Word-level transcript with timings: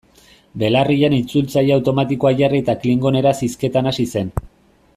Belarrian 0.61 1.15
itzultzaile 1.17 1.75
automatikoa 1.75 2.31
jarri 2.39 2.63
eta 2.65 2.77
klingoneraz 2.85 3.35
hizketan 3.49 3.91
hasi 3.93 4.07
zen. 4.17 4.33